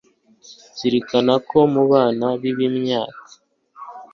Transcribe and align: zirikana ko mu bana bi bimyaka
zirikana 0.77 1.33
ko 1.49 1.59
mu 1.73 1.83
bana 1.91 2.27
bi 2.41 2.51
bimyaka 2.57 3.21